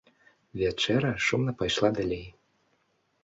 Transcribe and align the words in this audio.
Вячэра 0.59 1.11
шумна 1.27 1.53
пайшла 1.61 1.89
далей. 1.99 2.23